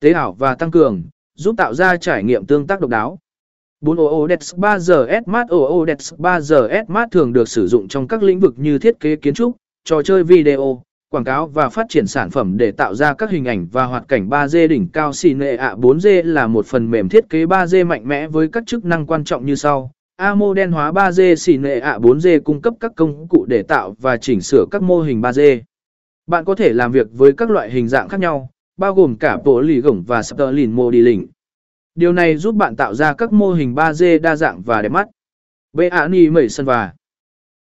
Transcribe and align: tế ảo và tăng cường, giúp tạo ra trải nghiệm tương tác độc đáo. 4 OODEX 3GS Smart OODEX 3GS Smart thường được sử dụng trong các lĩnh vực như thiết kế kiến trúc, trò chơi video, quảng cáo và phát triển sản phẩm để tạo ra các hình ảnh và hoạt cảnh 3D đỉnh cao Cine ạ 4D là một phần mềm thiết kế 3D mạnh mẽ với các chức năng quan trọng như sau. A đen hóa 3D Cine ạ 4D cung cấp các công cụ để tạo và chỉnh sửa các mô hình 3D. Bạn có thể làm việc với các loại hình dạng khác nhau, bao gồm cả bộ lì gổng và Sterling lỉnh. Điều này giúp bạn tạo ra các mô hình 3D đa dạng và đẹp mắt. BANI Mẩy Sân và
tế 0.00 0.12
ảo 0.12 0.32
và 0.32 0.54
tăng 0.54 0.70
cường, 0.70 1.02
giúp 1.34 1.54
tạo 1.58 1.74
ra 1.74 1.96
trải 1.96 2.22
nghiệm 2.22 2.46
tương 2.46 2.66
tác 2.66 2.80
độc 2.80 2.90
đáo. 2.90 3.18
4 3.80 3.98
OODEX 3.98 4.54
3GS 4.54 5.22
Smart 5.24 5.48
OODEX 5.50 6.14
3GS 6.14 6.84
Smart 6.86 7.10
thường 7.10 7.32
được 7.32 7.48
sử 7.48 7.66
dụng 7.66 7.88
trong 7.88 8.08
các 8.08 8.22
lĩnh 8.22 8.40
vực 8.40 8.54
như 8.58 8.78
thiết 8.78 9.00
kế 9.00 9.16
kiến 9.16 9.34
trúc, 9.34 9.56
trò 9.84 10.02
chơi 10.02 10.22
video, 10.22 10.82
quảng 11.10 11.24
cáo 11.24 11.46
và 11.46 11.68
phát 11.68 11.86
triển 11.88 12.06
sản 12.06 12.30
phẩm 12.30 12.56
để 12.56 12.72
tạo 12.72 12.94
ra 12.94 13.14
các 13.14 13.30
hình 13.30 13.44
ảnh 13.44 13.68
và 13.72 13.84
hoạt 13.84 14.08
cảnh 14.08 14.28
3D 14.28 14.68
đỉnh 14.68 14.88
cao 14.88 15.10
Cine 15.22 15.56
ạ 15.56 15.74
4D 15.78 16.24
là 16.24 16.46
một 16.46 16.66
phần 16.66 16.90
mềm 16.90 17.08
thiết 17.08 17.28
kế 17.28 17.44
3D 17.44 17.86
mạnh 17.86 18.08
mẽ 18.08 18.28
với 18.28 18.48
các 18.48 18.66
chức 18.66 18.84
năng 18.84 19.06
quan 19.06 19.24
trọng 19.24 19.46
như 19.46 19.54
sau. 19.54 19.90
A 20.16 20.34
đen 20.56 20.72
hóa 20.72 20.92
3D 20.92 21.34
Cine 21.46 21.78
ạ 21.78 21.98
4D 21.98 22.40
cung 22.40 22.62
cấp 22.62 22.74
các 22.80 22.92
công 22.96 23.28
cụ 23.28 23.46
để 23.48 23.62
tạo 23.62 23.94
và 23.98 24.16
chỉnh 24.16 24.40
sửa 24.40 24.64
các 24.70 24.82
mô 24.82 25.00
hình 25.00 25.20
3D. 25.20 25.60
Bạn 26.26 26.44
có 26.44 26.54
thể 26.54 26.72
làm 26.72 26.92
việc 26.92 27.06
với 27.12 27.32
các 27.32 27.50
loại 27.50 27.70
hình 27.70 27.88
dạng 27.88 28.08
khác 28.08 28.20
nhau, 28.20 28.50
bao 28.76 28.94
gồm 28.94 29.16
cả 29.16 29.38
bộ 29.44 29.60
lì 29.60 29.80
gổng 29.80 30.02
và 30.02 30.22
Sterling 30.22 30.90
lỉnh. 30.92 31.26
Điều 31.94 32.12
này 32.12 32.36
giúp 32.36 32.54
bạn 32.54 32.76
tạo 32.76 32.94
ra 32.94 33.14
các 33.14 33.32
mô 33.32 33.52
hình 33.52 33.74
3D 33.74 34.20
đa 34.20 34.36
dạng 34.36 34.62
và 34.62 34.82
đẹp 34.82 34.88
mắt. 34.88 35.08
BANI 35.72 36.30
Mẩy 36.30 36.48
Sân 36.48 36.66
và 36.66 36.92